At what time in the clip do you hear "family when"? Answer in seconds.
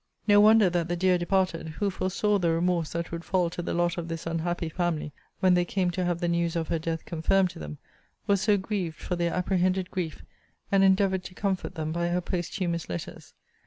4.67-5.53